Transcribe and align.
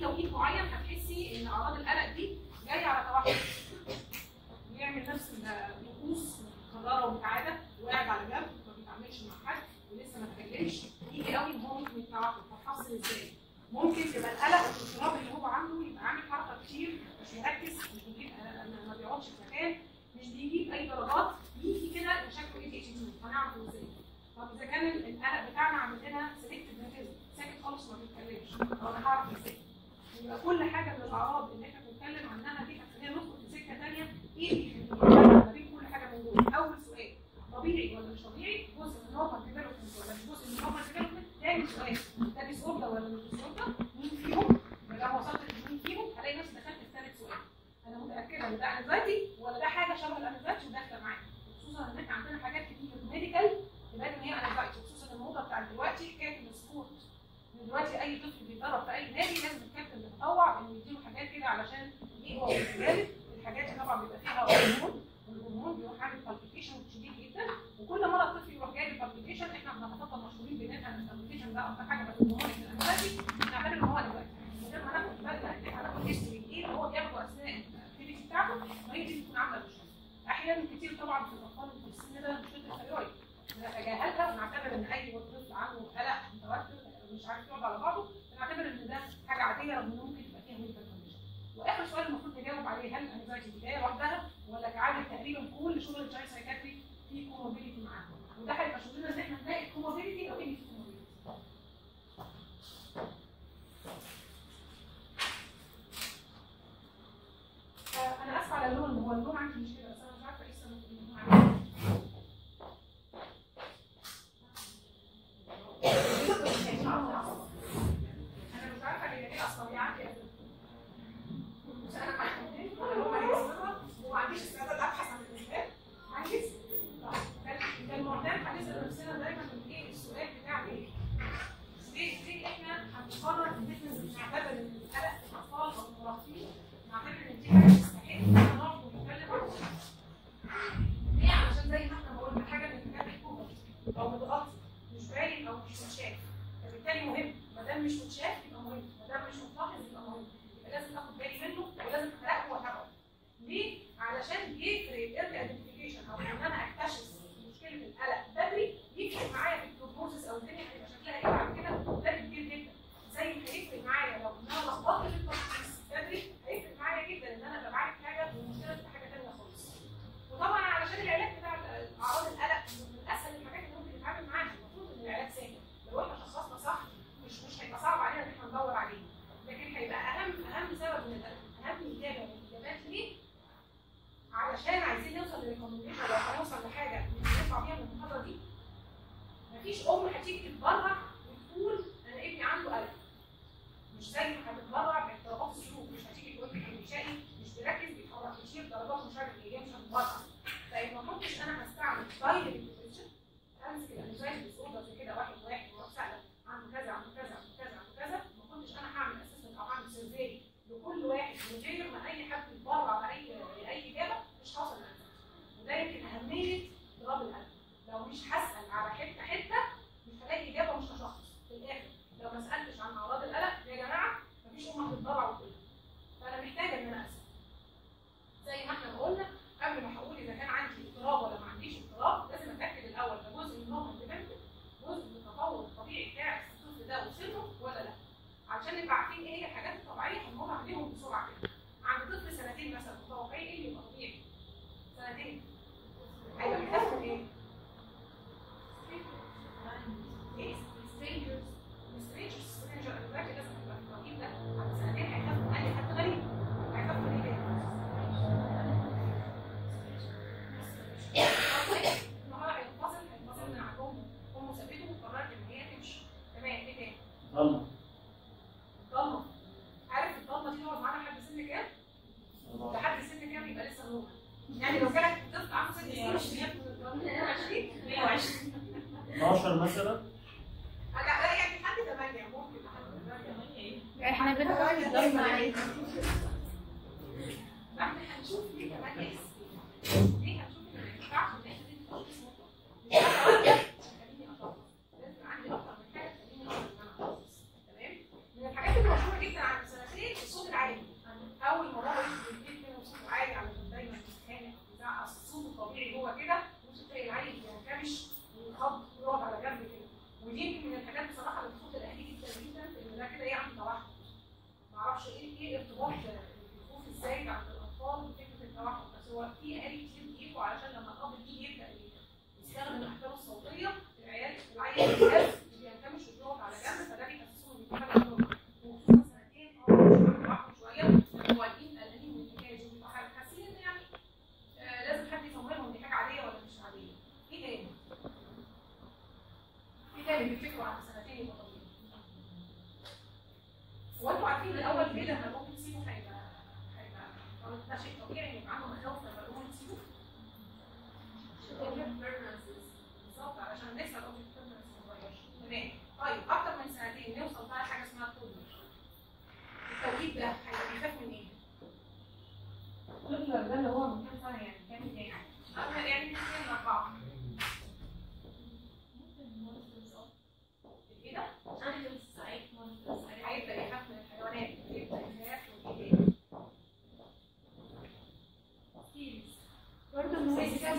في 0.00 0.06
توقيت 0.06 0.32
معين 0.32 0.64
هتحسي 0.64 1.40
إن 1.42 1.46
أعراض 1.46 1.78
القلق 1.80 2.12
دي 2.16 2.38
جاية 2.66 2.86
على 2.86 3.08
توحد. 3.08 3.36
بيعمل 4.76 5.06
نفس 5.08 5.30
النقوص 5.34 6.36
والقذاره 6.74 7.06
والعاده 7.14 7.56
وقاعد 7.82 8.08
على 8.08 8.20
جنب 8.24 8.46
ما 8.66 8.72
بيتعاملش 8.76 9.22
مع 9.22 9.50
حد 9.50 9.62
ولسه 9.92 10.18
ما 10.18 10.26
اتكلمش. 10.38 10.82
يجي 11.12 11.36
قوي 11.36 11.50
إن 11.54 11.60
هو 11.60 11.78
ممكن 11.78 11.98
يتعاقب 12.00 12.42
هتحصل 12.52 12.94
إزاي؟ 12.94 13.30
ممكن 13.72 14.12
تبقى 14.14 14.32
القلق 14.32 14.60
والاضطراب 14.66 15.20
اللي 15.20 15.32
هو 15.32 15.46
عنده 15.46 15.86
يبقى 15.86 16.04
عامل 16.06 16.22
حركة 16.30 16.62
كتير 16.64 16.88
مش 17.22 17.38
مركز 17.38 17.72
مش 17.76 18.02
بيجيب 18.06 18.30
آه، 18.40 18.42
آه، 18.42 18.86
ما 18.88 18.96
بيقعدش 18.96 19.24
في 19.26 19.32
مكان 19.48 19.74
مش 20.20 20.26
بيجيب 20.26 20.72
أي 20.72 20.86
درجات. 20.88 21.30
يجي 21.62 22.00
كده 22.00 22.26
مشاكله 22.28 22.60
إيه؟ 22.62 22.80
اتش 22.80 22.88
هنعرف 23.24 23.56
إزاي؟ 23.56 23.82
طب 24.36 24.48
إذا 24.56 24.64
كان 24.64 24.86
القلق 24.88 25.50
بتاعنا 25.50 25.78
عامل 25.78 25.98
لنا 26.08 26.30
سلكتد 26.42 26.80
ساكت 27.36 27.62
خالص 27.62 27.82
ما 27.90 27.96
بيتكلمش. 27.98 28.50
طب 28.80 28.86
أنا 28.86 29.06
هعرف 29.06 29.36
إزاي؟ 29.40 29.56
يبقى 30.24 30.40
كل 30.40 30.64
حاجة 30.70 30.96
من 30.98 31.02
الأعراض 31.04 31.50
اللي 31.52 31.66
إحنا 31.66 31.80
بنتكلم 31.80 32.28
عنها 32.28 32.64
دي 32.64 32.80
هتخلينا 32.80 33.10
ندخل 33.10 33.38
في 33.40 33.46
سكه 33.58 33.78
ثانية 33.78 34.12
إيه 34.36 34.52
اللي 34.72 34.84
ما 34.90 35.52
بين 35.52 35.68
كل 35.80 35.86
حاجة 35.86 36.10
من 36.16 36.22
دول. 36.22 36.54
أول 36.54 36.74
سؤال 36.86 37.12
طبيعي 37.52 37.96
ولا 37.96 38.06
مش 38.06 38.22
طبيعي؟ 38.22 38.66
جزء 38.78 38.94
من 39.08 39.14
normal 39.14 39.44
development 39.46 39.96
ولا 40.00 40.14
مش 40.14 40.20
جزء 40.30 40.46
من 40.50 40.60
normal 40.62 40.82
development 40.88 41.26
ثاني 41.42 41.66
سؤال 41.66 41.96
ده 42.34 42.44
disorder 42.46 42.88
ولا 42.88 43.00
مش 43.08 43.20
disorder 43.30 43.74
مين 44.00 44.10
فيهم؟ 44.10 44.58
لو 45.00 45.18
وصلت 45.18 45.40
لمين 45.66 45.78
فيهم 45.84 46.06
هلاقي 46.18 46.36
نفسي 46.38 46.52
دخلت 46.52 46.78
في 46.78 46.92
ثالث 46.98 47.18
سؤال. 47.18 47.38
أنا 47.86 47.98
متأكدة 47.98 48.48
إن 48.48 48.58
ده 48.58 48.78
anxiety 48.78 49.28
ولا 49.40 49.58
ده 49.58 49.64
حاجة 49.66 49.96
شبه 50.00 50.16
ال 50.18 50.24
anxiety 50.24 50.66
وداخلة 50.66 51.00
معايا. 51.02 51.18
خصوصا 51.62 51.92
إن 51.92 51.98
إحنا 51.98 52.14
عندنا 52.14 52.38
حاجات 52.44 52.64
كتير 52.66 52.90
medical 53.12 53.50
تبان 53.92 54.12
إن 54.14 54.20
هي 54.20 54.34
anxiety 54.34 54.72
خصوصا 54.86 55.14
الموضة 55.14 55.40
بتاعت 55.40 55.72
دلوقتي 55.72 56.10
حكايه 56.16 56.40
ال 56.50 56.56
sport 56.56 56.88
دلوقتي 57.66 58.02
أي 58.02 58.18
طفل 58.18 58.44
بيتدرب 58.48 58.84
في 58.84 58.94
أي 58.94 59.10
نادي 59.12 59.34
لازم 59.34 59.58
هو 62.40 62.50
وكذلك 62.50 63.08
الحاجات 63.40 63.70
دي 63.70 63.80
طبعا 63.80 64.02
بيبقى 64.02 64.18
فيها 64.20 64.44
هرمون 64.44 65.00
والهرمون 65.28 65.76
بيروح 65.76 66.02
عامل 66.02 66.20
palpitation 66.26 66.72
شديد 66.94 67.12
جدا. 67.20 67.44
وكل 67.80 68.08
مرة 68.08 68.22
الطفل 68.30 68.52
يروح 68.52 68.74
جاي 68.74 68.90
بال 68.90 68.98
palpitation 68.98 69.44
إحنا 69.50 69.72
بنتفضل 69.72 70.18
مشهورين 70.18 70.58
بننهى 70.58 70.86
ان 70.94 71.00
ال 71.00 71.05
palpitation 71.05 71.54
ده 71.54 71.60
أكتر 71.72 71.84
حاجة 71.84 72.10
بتكون 72.10 72.28
مهمه 72.28 72.48
في 72.52 72.58
ال 72.62 72.69
anxiety 72.69 73.16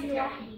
对 0.02 0.51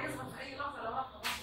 هيظهر 0.00 0.24
في 0.36 0.40
أي 0.42 0.54
لحظة 0.56 0.82
لو 0.82 0.88
أنا 0.92 1.02
خلاص 1.02 1.37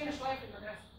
Stehende 0.00 0.16
Schleife 0.16 0.46
in 0.46 0.52
der 0.52 0.70
Rest. 0.70 0.89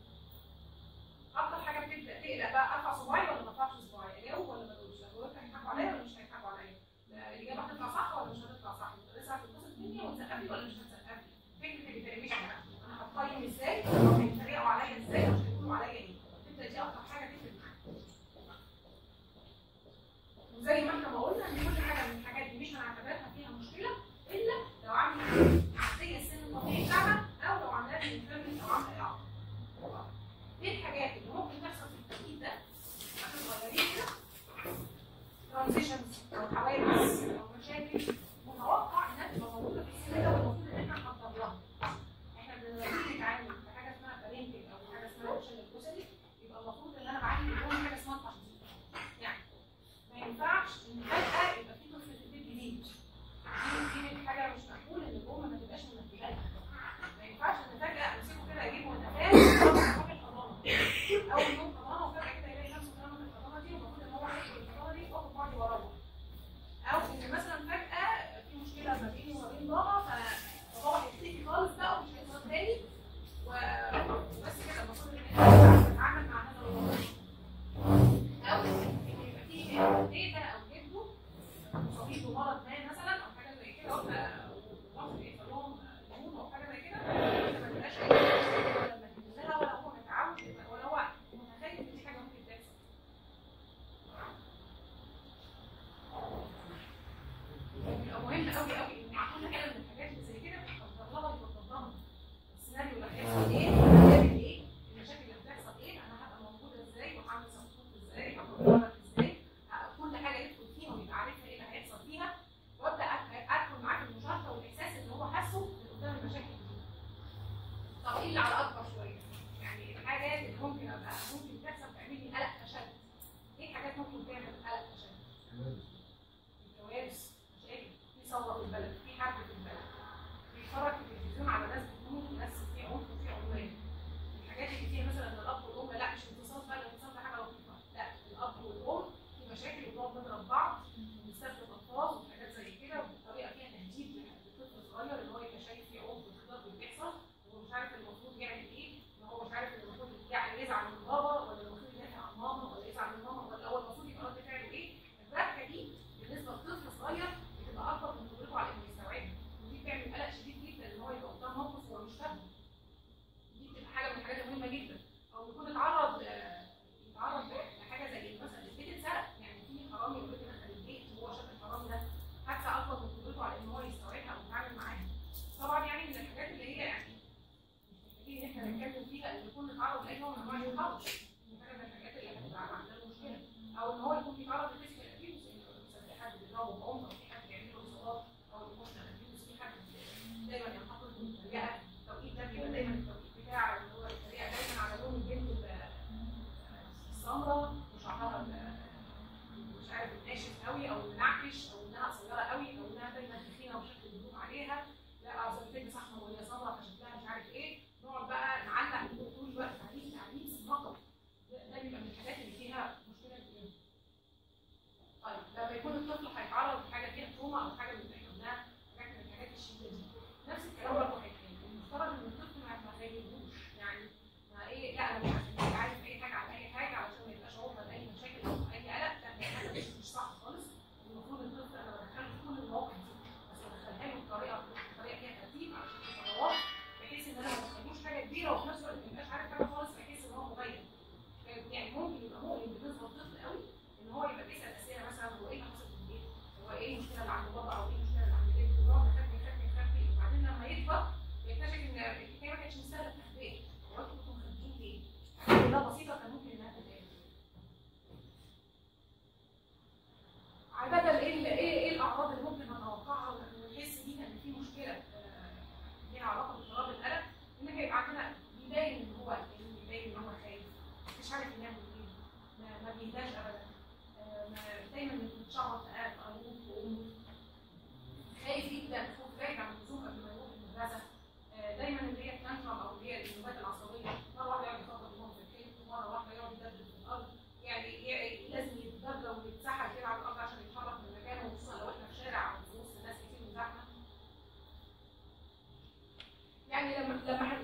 لما 297.31 297.60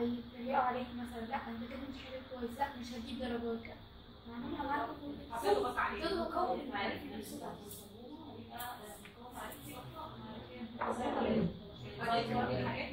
هيتريقوا 0.00 0.62
عليك 0.62 0.86
مثلا 0.94 1.26
لا 1.26 1.36
أنت 1.36 1.70
كده 1.70 1.78
مش 1.90 2.04
حاجة 2.04 2.20
كويسه 2.40 2.58
لا 2.58 2.68
مش 2.80 2.86
هجيب 2.92 3.18
درجات 3.18 3.64
لا 3.66 3.74
فاهمين 4.26 4.60
هو 4.60 4.86
تضغط 5.42 5.76
عليك 5.78 6.04
تضغط 6.04 6.32
هو 6.32 6.54
المعرفة 6.54 7.16
نفسها 7.18 7.54
هيبقى 8.40 8.54
مقاومه 9.16 9.40
عليك 9.40 9.58
دي 9.66 9.74
اخطاء 9.74 10.08
معرفيه 12.00 12.89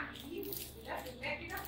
aqui, 0.00 0.50
né? 1.20 1.34
aqui 1.34 1.48
na 1.48 1.58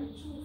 Thank 0.00 0.24
you. 0.24 0.39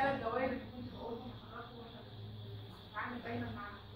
verder 0.00 0.20
door, 0.22 0.40
en 0.40 0.52
ik 0.52 0.62
moet 0.74 0.92
er 0.92 1.06
ook 1.08 1.24
niet 1.24 1.34
gerust 1.48 1.72
worden. 1.74 2.00
Ik 2.84 2.92
ga 2.92 3.00
er 3.14 3.20
bijna 3.22 3.48
maar. 3.56 3.89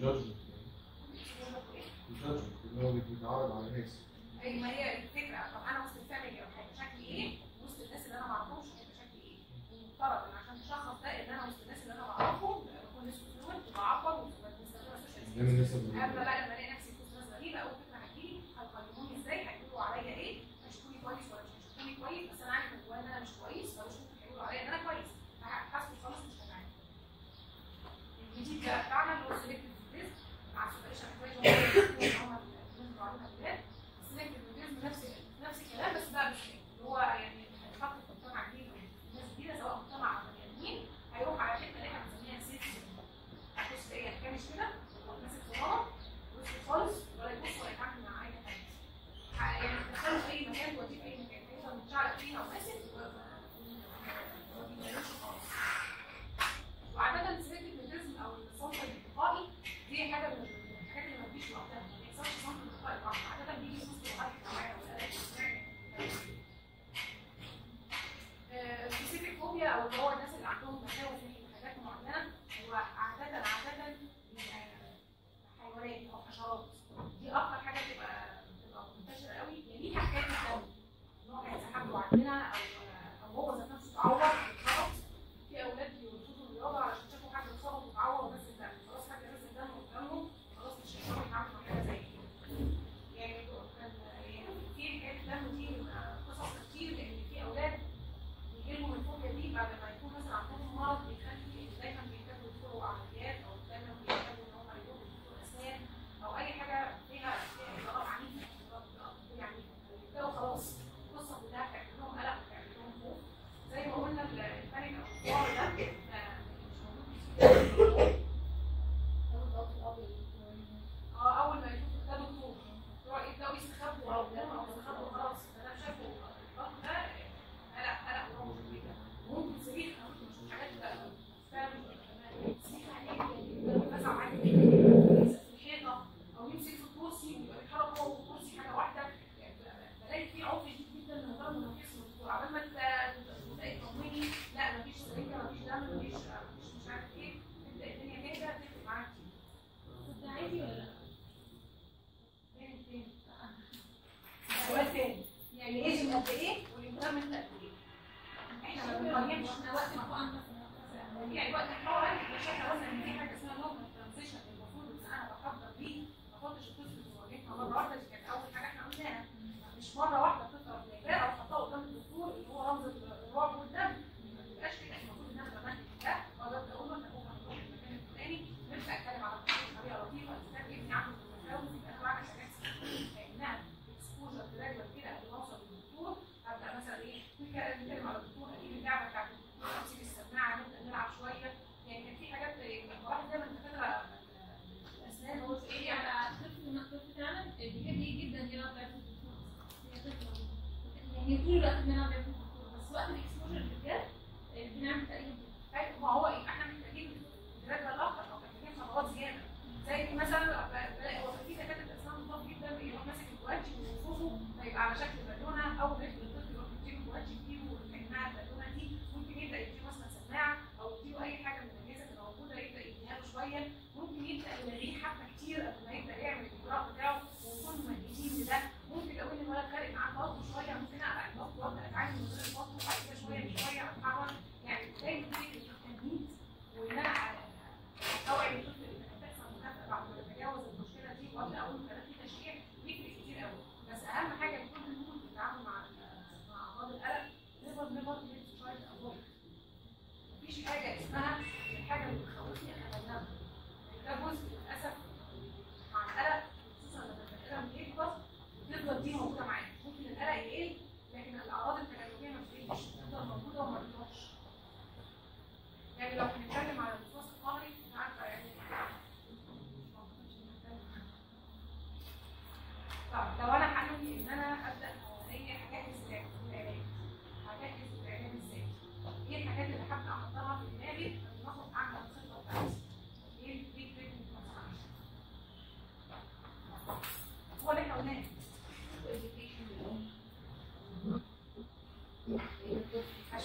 just 0.00 0.29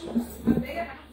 Deus. 0.06 1.05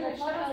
Thank 0.00 0.18
you. 0.26 0.47